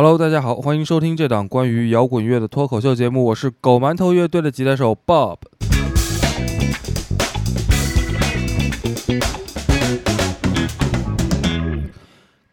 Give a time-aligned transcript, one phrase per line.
[0.00, 5.38] Hello，大家好，欢迎收听这档关于摇滚乐的脱口秀节目，我是狗馒头乐队的吉他手 Bob。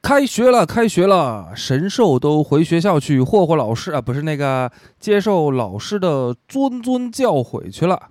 [0.02, 8.08] 开学了，开学了，神兽都回学校去霍霍老师啊，不是那个接受老师的谆谆教诲去了。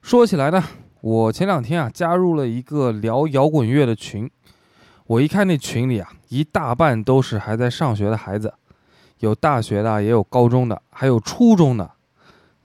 [0.00, 0.64] 说起来呢，
[1.00, 4.28] 我前两天啊加入了一个聊摇滚乐的群。
[5.06, 8.54] 我一看那群里啊，一大半都是还在上学的孩子，
[9.18, 11.90] 有大学的，也有高中的，还有初中的。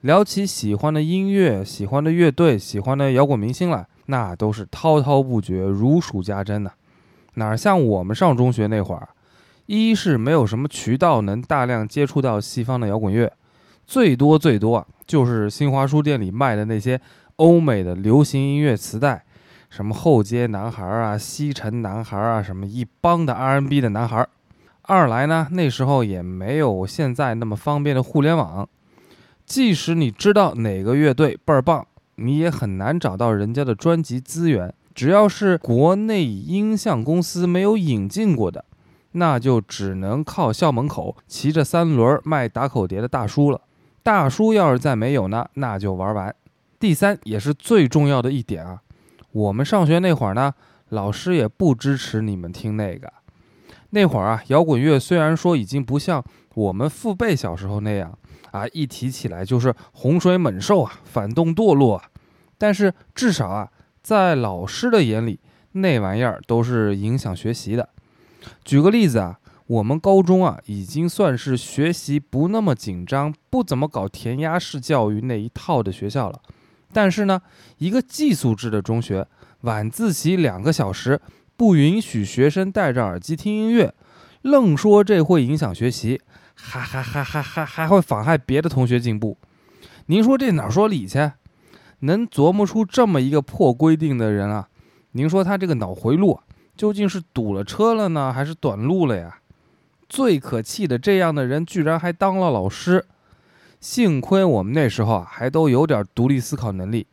[0.02, 6.70] 聊起喜欢的音乐、喜欢的乐队、喜欢的摇滚明星来，那都是滔滔不绝，如数家珍呐。
[7.34, 9.08] 哪像我们上中学那会儿，
[9.66, 13.32] 一是没有什么渠道能大量接触到西方的摇滚乐，
[13.84, 17.00] 最多最多啊，就是新华书店里卖的那些
[17.36, 19.24] 欧美的流行音乐磁带。
[19.70, 24.26] 什么后街男孩啊，西城男孩啊，什么一帮的 R&B 的男孩。
[24.82, 28.66] 二来呢，那时候也没有现在那么方便的互联网，
[29.44, 34.72] 即使你知道哪个乐队倍儿棒，你也很难找到人家的专辑资源。
[34.94, 38.64] 只要是国内音像公司没有引进过的，
[39.12, 43.60] 那就只能靠校门口骑着三轮卖打口碟的大叔了。
[44.02, 46.34] 大叔要是再没有呢，那就玩完。
[46.80, 48.80] 第三也是最重要的一点啊。
[49.32, 50.54] 我们上学那会儿呢，
[50.88, 53.12] 老师也不支持你们听那个。
[53.90, 56.22] 那会儿啊，摇滚乐虽然说已经不像
[56.54, 58.18] 我们父辈小时候那样
[58.50, 62.04] 啊，一提起来就是洪水猛兽啊，反动堕落啊，
[62.58, 63.70] 但是至少啊，
[64.02, 65.40] 在老师的眼里，
[65.72, 67.88] 那玩意儿都是影响学习的。
[68.64, 76.40] 举个例子啊，我们高中啊，已经算是学习不那么紧张、不怎么搞填鸭式教育那一套的学校了。
[76.92, 77.40] 但是呢，
[77.78, 79.26] 一个寄宿制的中学，
[79.62, 81.20] 晚自习两个小时
[81.56, 83.94] 不允许学生戴着耳机听音乐，
[84.42, 86.20] 愣说这会影响学习，
[86.54, 89.36] 还还还还还还会妨害别的同学进步。
[90.06, 91.32] 您说这哪说理去？
[92.00, 94.68] 能琢磨出这么一个破规定的人啊？
[95.12, 96.38] 您说他这个脑回路
[96.76, 99.38] 究竟是堵了车了呢，还是短路了呀？
[100.08, 103.04] 最可气的，这样的人居然还当了老师。
[103.80, 107.06] 幸亏我们那时候啊，还都有点独立思考能力，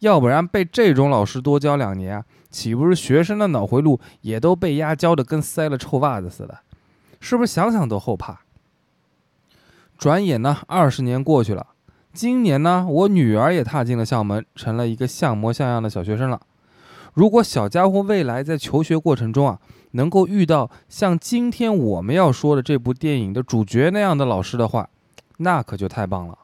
[0.00, 6.58] 要不然被这种老师多教两年啊，岂不是学生的脑回路也都被压教的跟塞了臭袜子似的？
[7.20, 8.40] 是不是想想都后怕？
[9.96, 11.68] 转眼呢，二十年过去了，
[12.12, 16.40] 今年呢，我女儿也踏进了校门，成了一个像模像样的小学生了。
[17.14, 19.60] 如果小家伙未来在求学过程中啊，
[19.92, 24.88] 能够遇到像今天我们要说的这部电影的主角那样的老师的话，
[25.42, 26.38] 那可就太棒了。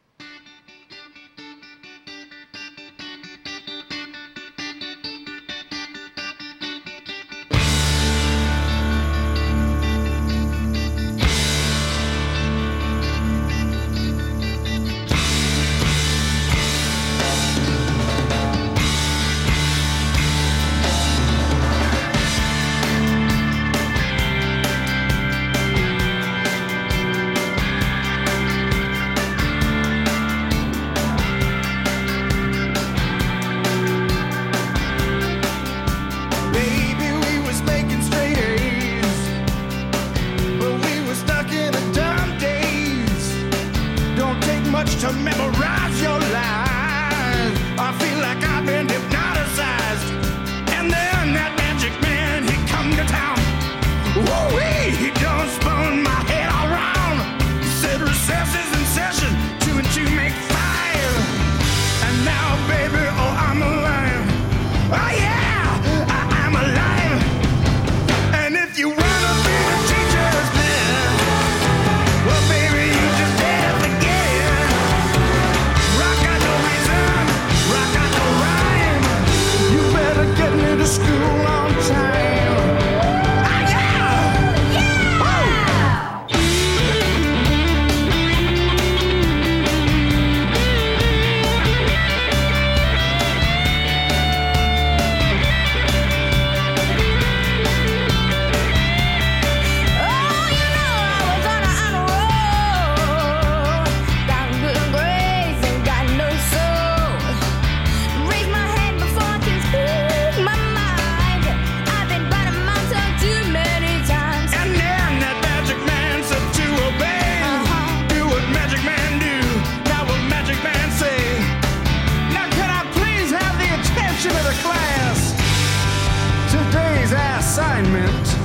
[127.79, 128.38] confinement.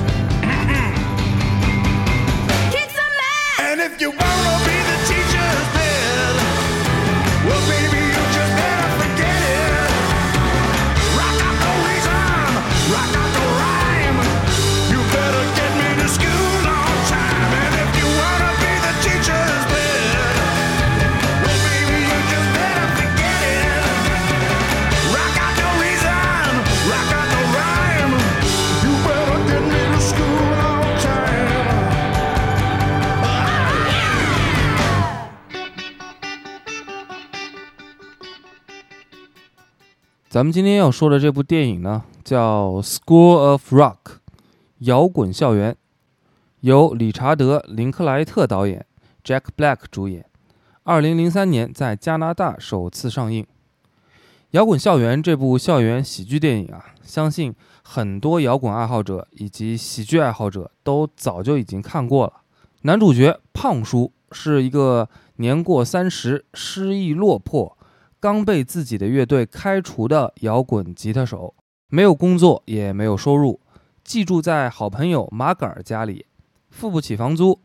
[40.34, 43.98] 咱们今天要说的这部电影呢，叫《School of Rock》，
[44.78, 45.76] 摇滚校园，
[46.58, 48.84] 由理查德·林克莱特导演
[49.22, 50.26] ，Jack Black 主演，
[50.82, 53.44] 二零零三年在加拿大首次上映。
[54.50, 57.54] 《摇滚校园》这部校园喜剧电影啊，相信
[57.84, 62.32] 很多摇滚爱好者以及喜剧爱好者都早就已经看过了。
[62.82, 67.78] 男主角胖叔是一个年过三十、失意落魄。
[68.24, 71.54] 刚被自己的乐队开除的摇滚吉他手，
[71.90, 73.60] 没有工作，也没有收入，
[74.02, 76.24] 寄住在好朋友马杆儿家里，
[76.70, 77.60] 付不起房租，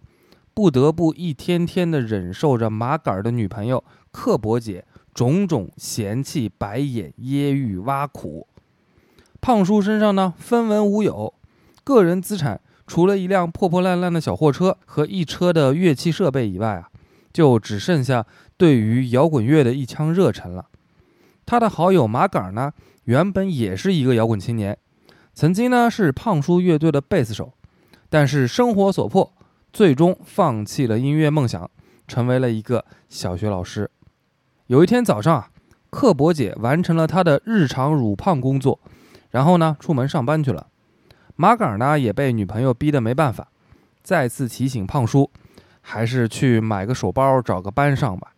[0.53, 3.81] 不得不一天天的忍受着马杆儿的女朋友。
[4.11, 4.83] 克伯姐
[5.13, 8.45] 种种嫌弃、白眼、揶揄、挖苦。
[9.39, 11.33] 胖叔身上呢，分文无有，
[11.85, 16.89] 个人资产除了一辆破破烂烂的小货车和一车的乐器设备以外啊，
[17.31, 18.25] 就只剩下。
[18.59, 20.65] 对于摇滚乐的一腔热忱了。
[21.45, 22.73] 他的好友马杆呢，
[23.05, 24.77] 原本也是一个摇滚青年，
[25.33, 27.53] 曾经呢是胖叔乐队的贝斯手，
[28.09, 29.31] 但是生活所迫，
[29.71, 31.71] 最终放弃了音乐梦想，
[32.05, 33.89] 成为了一个小学老师。
[34.67, 35.49] 有一天早上啊，
[35.89, 38.77] 克伯姐完成了她的日常乳胖工作，
[39.31, 40.67] 然后呢出门上班去了。
[41.37, 43.47] 马杆呢也被女朋友逼得没办法，
[44.03, 45.31] 再次提醒胖叔，
[45.79, 48.33] 还是去买个手包，找个班上吧。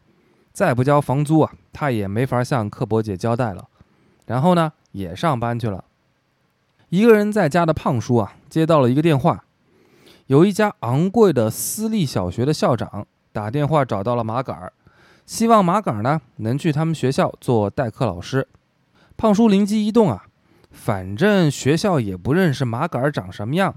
[0.52, 3.68] 再不交房租啊，他也没法向克伯姐交代了。
[4.26, 5.84] 然后呢，也上班去了。
[6.90, 9.46] 一个人在家的胖叔啊，接到了一个电话，
[10.28, 14.74] 有一家昂贵的私立小学的校长打电话找到了马杆儿，
[15.26, 18.48] 希望马杆儿呢能去他们学校做代课老师。
[19.16, 20.26] 胖叔灵机一动啊，
[20.70, 23.76] 反正学校也不认识马杆儿长什么样，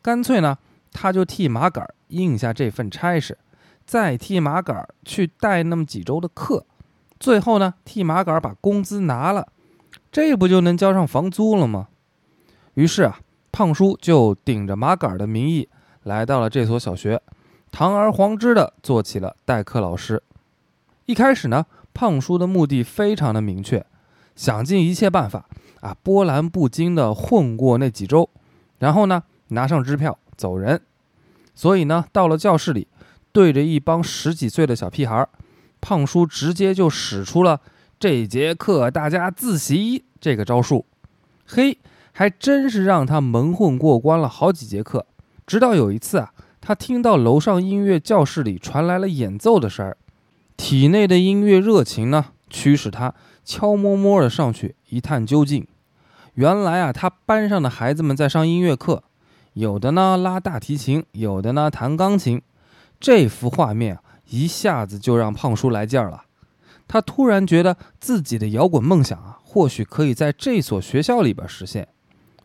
[0.00, 0.58] 干脆呢，
[0.92, 3.38] 他就替马杆儿应下这份差事。
[3.92, 6.64] 再替马杆去带那么几周的课，
[7.20, 9.48] 最后呢，替马杆把工资拿了，
[10.10, 11.88] 这不就能交上房租了吗？
[12.72, 15.68] 于是啊，胖叔就顶着马杆的名义
[16.04, 17.20] 来到了这所小学，
[17.70, 20.22] 堂而皇之的做起了代课老师。
[21.04, 23.84] 一开始呢，胖叔的目的非常的明确，
[24.34, 25.44] 想尽一切办法
[25.82, 28.30] 啊，波澜不惊的混过那几周，
[28.78, 30.80] 然后呢，拿上支票走人。
[31.54, 32.88] 所以呢，到了教室里。
[33.32, 35.26] 对着一帮十几岁的小屁孩，
[35.80, 37.60] 胖叔直接就使出了
[37.98, 40.84] 这节课大家自习这个招数。
[41.46, 41.78] 嘿，
[42.12, 45.06] 还真是让他蒙混过关了好几节课。
[45.46, 49.96] 直到有一次啊，他听到楼上音乐教室里传来了演奏的声儿，
[50.56, 53.14] 体内的音乐热情呢，驱使他
[53.44, 55.66] 悄摸摸的上去一探究竟。
[56.34, 59.02] 原来啊，他班上的孩子们在上音乐课，
[59.54, 62.40] 有的呢拉大提琴，有的呢弹钢琴。
[63.02, 63.98] 这幅画面
[64.30, 66.22] 一下子就让胖叔来劲儿了，
[66.86, 71.88] 他突然觉得自己的摇滚梦想啊，或许可以在这所学校里边实现。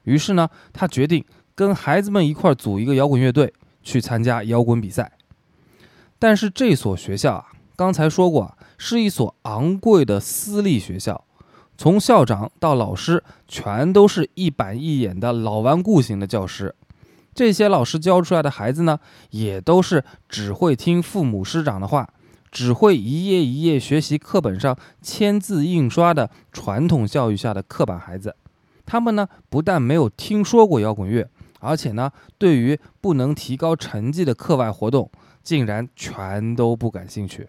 [0.04, 1.24] 于是呢，他决定
[1.54, 5.12] 跟孩子们一块组一个摇滚乐队，去参加摇滚比赛。
[6.18, 7.46] 但是这所学校啊，
[7.76, 11.24] 刚才说过啊，是一所昂贵的私立学校，
[11.78, 16.74] 从校长到老师，全都是一板一眼的老顽固型的教师。
[17.38, 22.10] 这些老师教出来的孩子呢，也都是只会听父母师长的话，
[22.51, 28.36] 只会一页一页学习课本上签字印刷的传统教育下的刻板孩子。
[28.88, 31.29] 他们呢，不但没有听说过摇滚乐，
[31.60, 35.12] 而且呢，对于不能提高成绩的课外活动，
[35.44, 37.48] 竟然全都不感兴趣。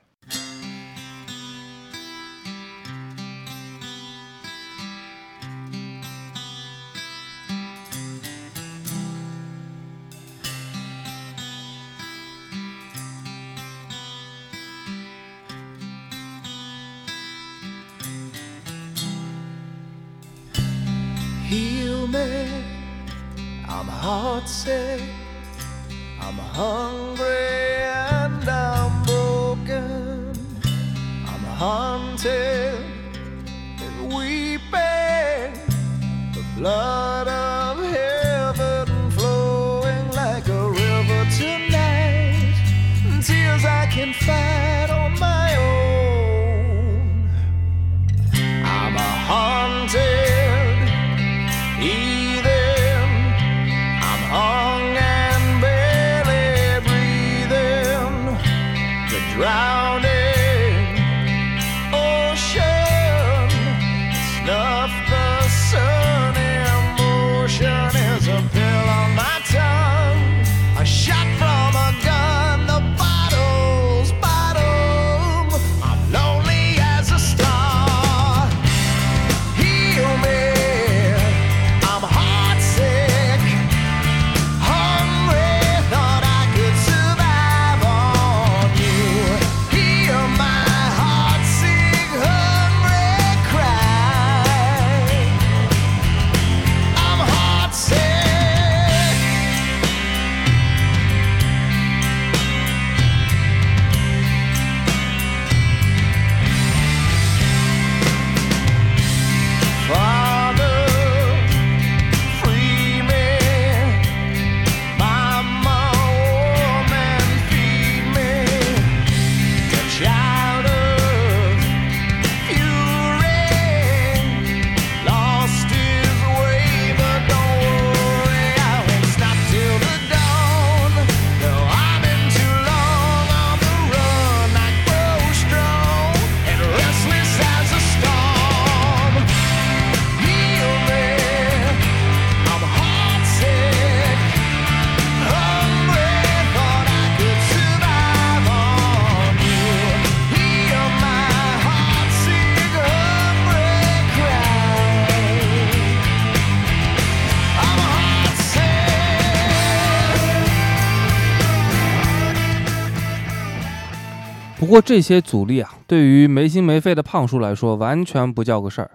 [164.69, 168.91] 不过这些阻力啊，对于没心没肺的胖叔来说，完全不叫个事儿。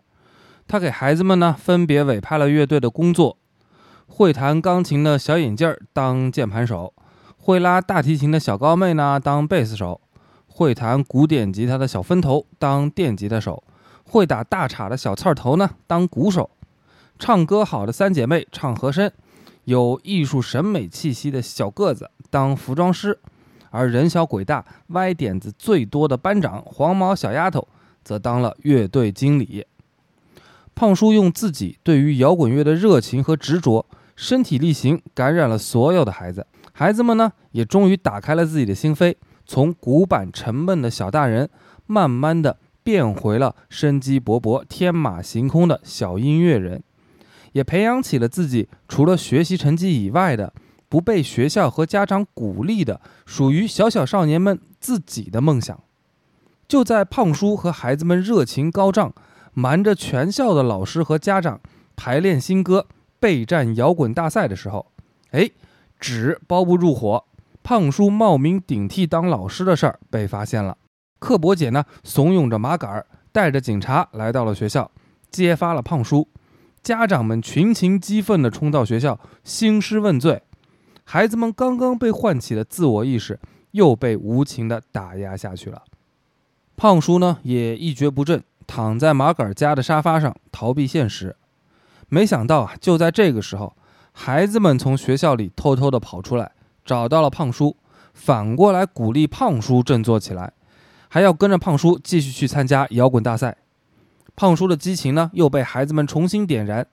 [0.67, 3.39] 他给孩子们呢分别委派了乐队的工作，
[4.05, 6.93] 会弹钢琴的小眼镜儿当键盘手，
[7.37, 9.99] 会拉大提琴的小高妹呢当贝斯手，
[10.45, 13.63] 会弹古典吉他的小分头当电吉他手，
[14.03, 16.51] 会打大镲的小刺儿头呢当鼓手，
[17.17, 19.11] 唱歌好的三姐妹唱和声，
[19.63, 23.17] 有艺术审美气息的小个子当服装师。
[23.73, 27.67] 而人小鬼大、歪点子最多的班长黄毛小丫头，
[28.03, 29.65] 则当了乐队经理。
[30.75, 33.83] 胖叔用自己对于摇滚乐的热情和执着，
[34.15, 36.45] 身体力行感染了所有的孩子。
[36.71, 39.15] 孩子们呢，也终于打开了自己的心扉，
[39.47, 41.49] 从古板沉闷的小大人，
[41.87, 46.83] 慢慢的变回了生机勃勃、天马行空的小音乐人，
[47.53, 50.53] 也培养起了自己除了学习成绩以外的。
[50.93, 55.79] 不被学校和家长鼓励的，属于小小少年们自己的梦想。
[56.67, 59.11] 就在胖叔和孩子们热情高涨，
[59.53, 61.59] 瞒着全校的老师和家长
[61.95, 62.85] 排练新歌、
[63.19, 64.91] 备战摇滚大赛的时候，
[65.31, 65.49] 哎，
[65.99, 67.25] 纸包不住火，
[67.63, 70.77] 胖叔冒名顶替当老师的事儿被发现了。
[71.17, 74.91] 刻薄姐呢，怂恿着马杆儿，带着警察来到了学校，
[75.31, 76.27] 揭发了胖叔。
[76.83, 80.43] 家长们群情激愤地冲到学校，兴师问罪。
[81.03, 83.39] 孩子们刚刚被唤起的自我意识，
[83.71, 85.83] 又被无情的打压下去了。
[86.75, 91.35] 胖叔呢，也一蹶不振，躺在马杆家的沙发上逃避现实。
[92.09, 93.75] 没想到啊，就在这个时候，
[94.11, 96.51] 孩子们从学校里偷偷的跑出来，
[96.83, 97.75] 找到了胖叔，
[98.13, 100.53] 反过来鼓励胖叔振作起来，
[101.09, 103.57] 还要跟着胖叔继续去参加摇滚大赛。
[104.35, 106.87] 胖叔的激情呢，又被孩子们重新点燃。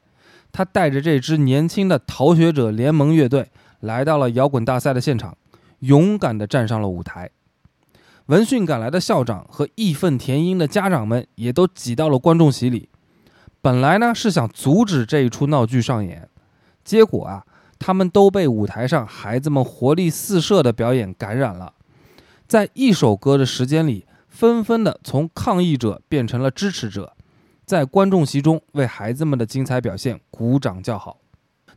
[0.53, 3.51] 他带着这支年轻的逃学者联盟乐队。
[3.81, 5.37] 来到了摇滚大赛的现场，
[5.81, 7.31] 勇敢地站上了舞台。
[8.27, 12.89] 闻讯赶来的校长和义愤填膺的家长们也都挤到了观众席里。
[13.61, 16.29] 本来呢是想阻止这一出闹剧上演，
[16.85, 17.45] 结果啊，
[17.79, 21.75] 他们都被舞台上孩子们活力四射的表演感染了。
[22.47, 27.15] 在一首歌的时间里，纷纷的从抗议者变成了支持者，
[27.65, 31.19] 在观众席中为孩子们的精彩表现鼓掌叫好。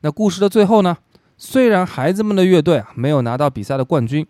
[0.02, 0.98] 那故事的最后呢？
[1.46, 4.26] 虽然孩子们的乐队啊没有拿到比赛的冠军，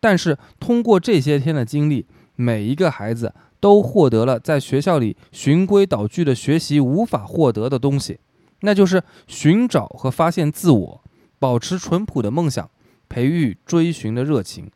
[0.00, 8.18] 但是通过这些天的经历，每一个孩子都获得了在学校里循规蹈矩的学习无法获得的东西，
[8.62, 11.00] 那就是寻找和发现自我，
[11.38, 12.68] 保持淳朴的梦想，
[13.08, 14.68] 培育追寻的热情。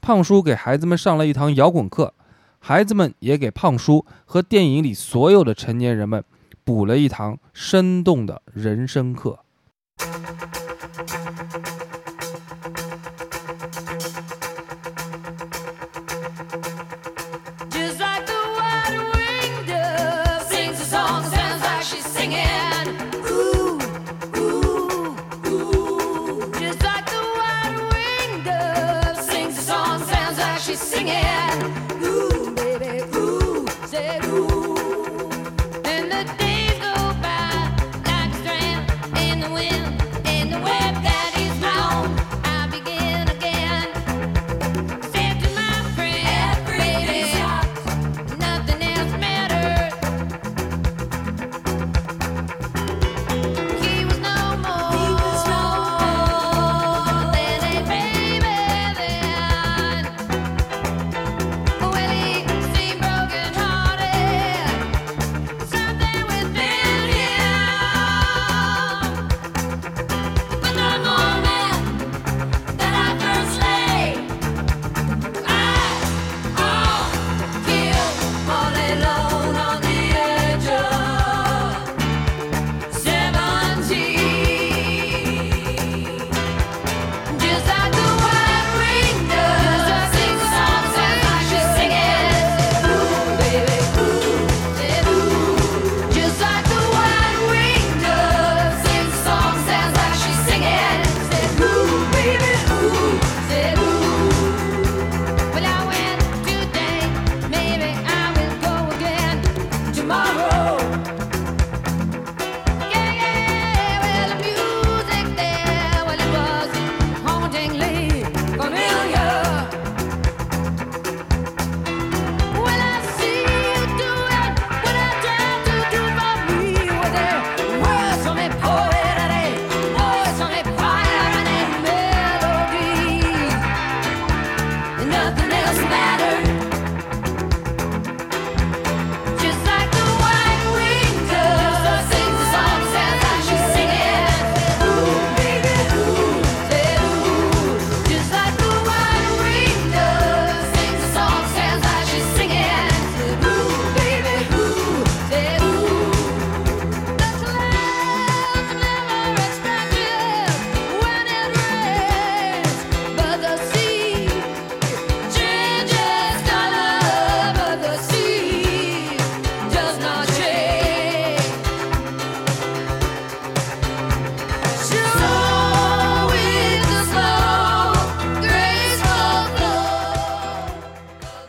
[0.00, 2.14] 胖叔给孩子们上了一堂摇滚课，
[2.60, 6.22] 孩子们也给胖叔和电影里所有的成年人们
[6.62, 9.40] 补了一堂生动的人生课。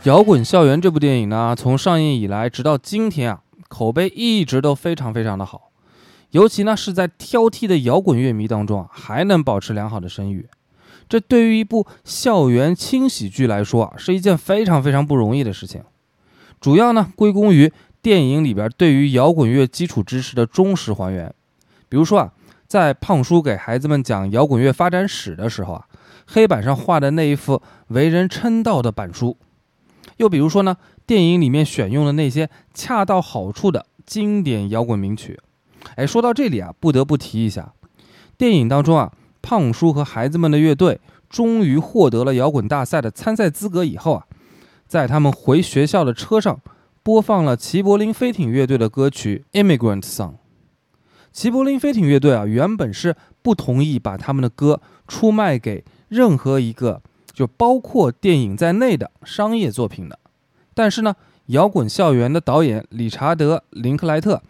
[0.05, 5.69] 摇滚校园》这部电影呢，从上映以来直到今天啊，口碑一直都非常非常的好，
[6.31, 10.49] 尤其呢是在挑剔的摇滚乐迷当中啊，还能保持良好的声誉。
[11.07, 15.83] 这对于一部校园轻喜剧来说啊，是一件非常非常不容易的事情。
[16.59, 21.31] 主要呢归功于电影里边对于摇滚乐基础知识的忠实还原。
[21.87, 22.33] 比如说啊，
[22.65, 25.85] 在胖叔给孩子们讲摇滚乐发展史的时候啊，
[26.25, 29.37] 黑板上画的那一幅为人称道的板书。
[30.21, 35.39] 又比如说呢，电影里面选用的那些恰到好处的经典摇滚名曲。
[35.95, 37.73] 哎，说到这里啊，不得不提一下，
[38.37, 44.27] 电影当中啊，胖叔和孩子们的乐队终于获得了摇滚大赛的参赛资格以后啊，
[44.87, 46.61] 在他们回学校的车上
[47.01, 50.29] 播放了齐柏林飞艇乐队的歌曲《Immigrant Song》。
[51.33, 57.01] 齐柏林飞艇乐队啊，原本是不同意把他们的歌出卖给任何一个
[57.41, 60.19] 就包括电影在内的商业作品的。
[60.75, 61.15] 但是呢，
[61.47, 64.43] 摇滚校园的导演理查德·林克莱特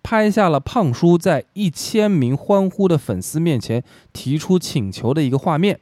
[0.00, 3.82] 拍下了胖叔在一千名欢呼的粉丝面前
[4.12, 5.80] 提出请求的一个画面，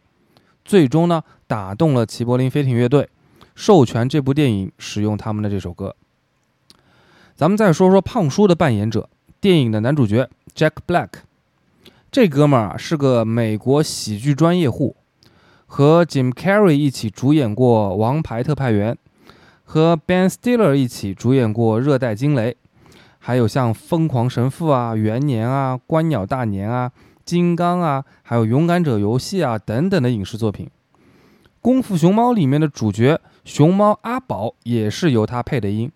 [0.64, 3.10] 最终呢打动了齐柏林飞艇乐队，
[3.54, 5.94] 授权这部电影使用他们的这首歌。
[7.36, 11.10] 咱们再说说胖叔的扮演者，电影的男主角 Jack Black，
[12.10, 14.96] 这哥们儿啊是个美国喜剧专业户，
[15.66, 18.94] 和 Jim Carrey 一起主演过《王牌特派员》，
[19.64, 22.52] 和 Ben Stiller 一起主演过《热带惊雷》，
[23.18, 26.90] 还有像《疯狂神父》啊、《元年》啊、《观鸟大年》啊、
[27.24, 30.66] 《金刚》啊，还有《勇敢者游戏》啊等等的影视作品。
[31.60, 35.90] 《功夫熊猫》里面的主角熊猫阿宝也是由他配的音。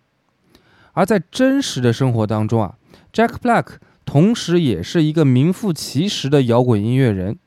[0.95, 2.75] 而在真实的生活当中啊
[3.13, 7.39] ，Jack Black 同时也是一个名副其实的摇滚音乐人。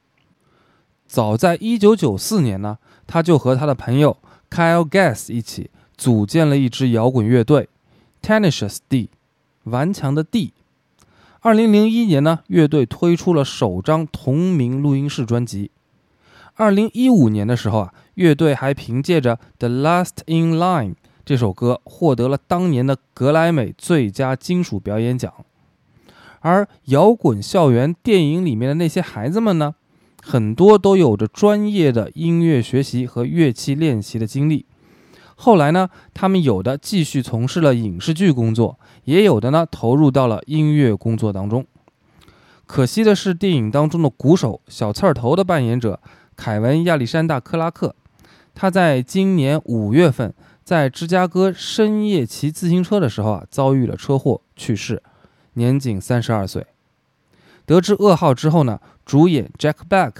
[1.11, 4.15] 早在1994年呢，他就和他的朋友
[4.49, 7.67] Kyle Gass 一起组建了一支摇滚乐队
[8.21, 9.09] Tenacious D，
[9.65, 10.53] 顽强的 D。
[11.41, 15.71] 2001年呢，乐队推出了首张同名录音室专辑。
[16.55, 20.91] 2015年的时候啊，乐队还凭借着《The Last in Line》
[21.25, 25.33] 这首歌获得了当年的格莱美最佳金属表演奖。
[26.39, 29.75] 而摇滚校园电影里面的那些孩子们呢，
[30.21, 34.65] 很多都有着专业的音乐学习和乐器练习的经历，
[35.35, 41.65] 后来呢，他们有的继续从事了影视剧工作，也有的呢投入到了音乐工作当中。
[42.67, 45.99] 可惜的是，电影当中的鼓手小刺儿头的扮演者
[46.37, 47.95] 凯文·亚历山大·克拉克，
[48.53, 55.01] 他在今年五月份在芝加哥深夜骑自行车的时候啊，遭遇了车祸去世，
[55.55, 56.67] 年仅三十二岁。
[57.71, 60.11] 得知噩耗之后呢，主演 Jack Black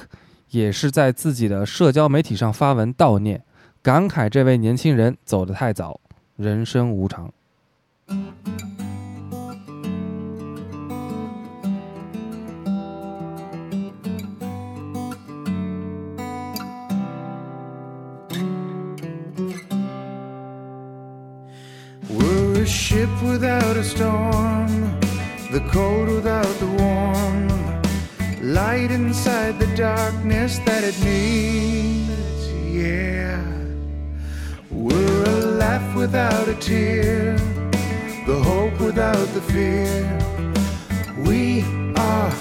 [0.51, 3.43] 也是在自己的社交媒体上发文悼念，
[3.83, 5.99] 感慨这位年轻人走得太早，
[6.37, 7.33] 人生无常。
[22.63, 24.67] Ship without a storm,
[25.51, 26.80] the cold without the warm,
[28.41, 32.51] light inside the darkness that it needs.
[32.71, 33.43] Yeah,
[34.71, 37.37] we're a laugh without a tear,
[38.25, 40.17] the hope without the fear.
[41.25, 41.63] We
[41.95, 42.31] are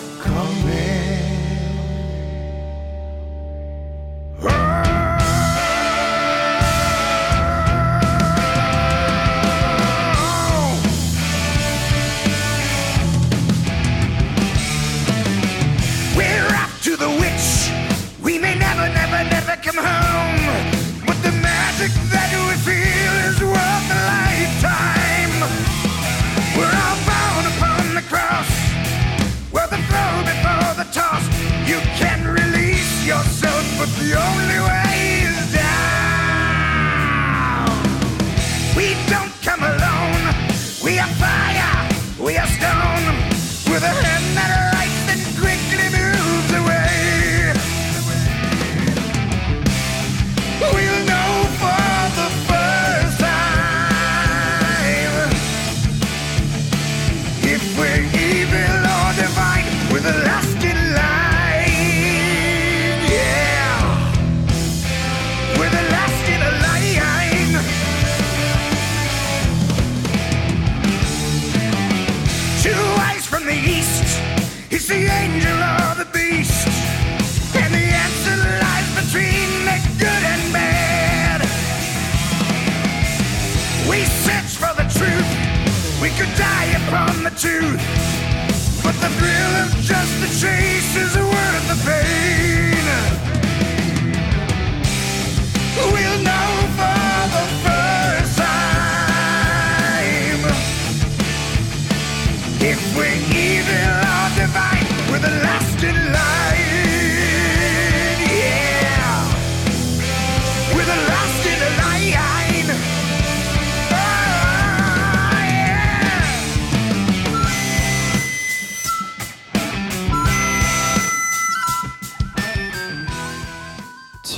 [90.31, 91.30] chases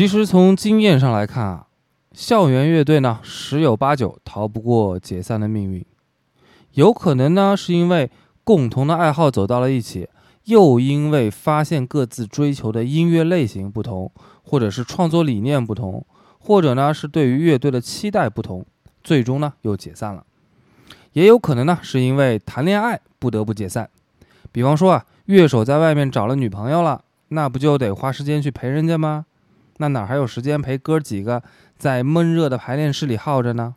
[0.02, 1.66] 其实从经验上来看啊，
[2.10, 5.86] 校园乐队呢十有八九逃不过解散的命运。
[6.72, 8.10] 有可能呢是因为
[8.42, 10.08] 共同的爱好走到了一起，
[10.46, 14.10] 又因为发现各自追求的音乐类型不同，
[14.42, 16.04] 或者是创作理念不同，
[16.40, 18.66] 或者呢是对于乐队的期待不同，
[19.04, 20.24] 最终呢又解散了。
[21.12, 23.88] 也有可能呢是因为谈恋爱不得不解散。
[24.50, 29.26] 比方说啊，乐手在外面找了女朋友了，那不就得花时间去陪人家吗？
[29.82, 31.42] 那哪还有时间陪哥几个
[31.76, 33.74] 在闷热的排练室里耗着呢？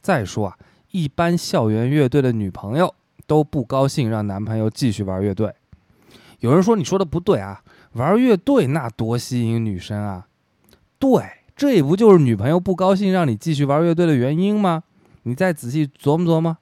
[0.00, 0.56] 再说啊，
[0.90, 2.94] 一般校园乐队的女朋友
[3.26, 5.52] 都不高兴让男朋友继续玩乐队。
[6.40, 10.26] 有人说你说的不对啊，玩乐队那多吸引女生啊。
[10.98, 11.22] 对，
[11.54, 14.84] 这不就是女朋友不高兴让你继续玩乐队的原因吗？
[15.24, 16.56] 你再仔细琢磨琢磨。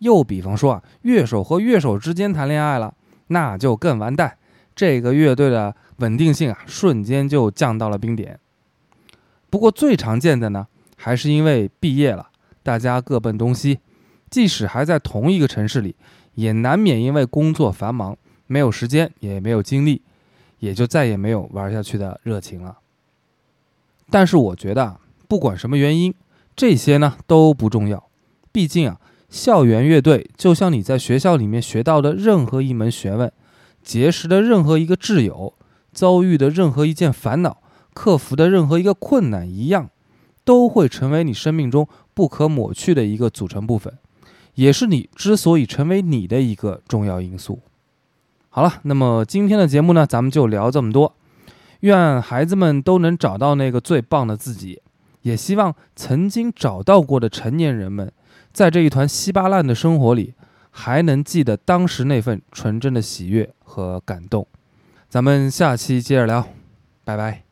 [0.00, 2.92] 又比方说啊，乐手和乐手之间谈恋爱了，
[3.28, 4.36] 那就更完蛋，
[4.76, 8.40] 这个乐队的稳定性啊，瞬间就降到了冰点。
[9.50, 12.28] 不过最常见的呢，还是因为毕业了，
[12.62, 13.78] 大家各奔东西，
[14.28, 15.96] 即使还在同一个城市里，
[16.34, 20.02] 也难免因为工作繁忙，没有时间，也没有精力，
[20.58, 22.78] 也就再也没有玩下去的热情了。
[24.10, 26.14] 但是我觉得啊，不管什么原因，
[26.54, 28.08] 这些呢都不重要，
[28.52, 33.32] 毕竟啊，校园乐队就像你在学校里面学到的任何一门学问，
[33.82, 35.54] 结识的任何一个挚友，
[35.98, 37.60] 遭遇的任何一件烦恼
[37.92, 39.90] 克服的任何一个困难一样
[40.44, 43.98] 都会成为你生命中不可抹去的一个组成部分
[44.54, 47.58] 也是你之所以成为你的一个重要因素。
[48.48, 51.12] 好了那么今天的节目呢咱们就聊这么多。
[51.80, 54.80] 愿孩子们都能找到那个最棒的自己
[55.22, 58.12] 也希望曾经找到过的成年人们
[58.52, 60.34] 在这一团稀巴烂的生活里
[60.70, 64.46] 还能记得当时那份纯真的喜悦和感动。
[65.08, 66.46] 咱们下期接着聊
[67.04, 67.47] 拜拜。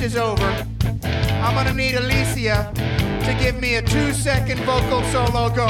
[0.00, 0.66] shift is over,
[1.42, 5.68] I'm gonna need Alicia to give me a two second vocal solo go.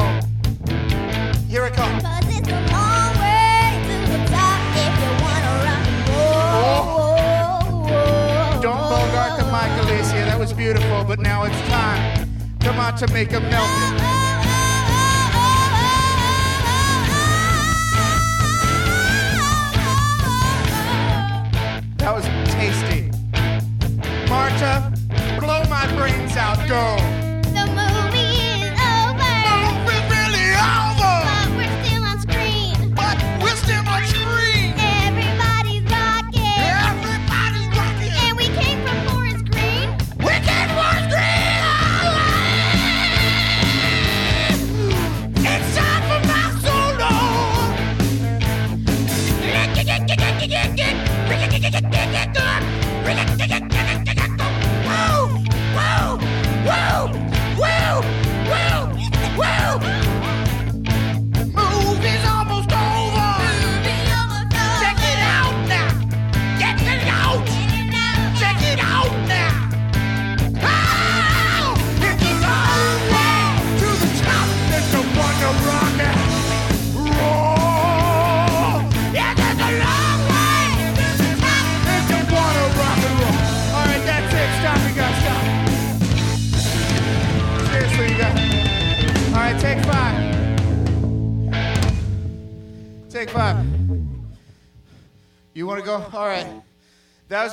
[1.49, 2.03] Here it comes.
[6.13, 7.09] Oh.
[8.63, 10.25] Don't bogart the mic, Alicia.
[10.27, 12.29] That was beautiful, but now it's time.
[12.61, 14.20] Come on to make a melted.
[24.31, 24.93] Marta.
[25.41, 27.20] Blow my brains out, go.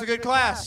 [0.07, 0.66] Good class.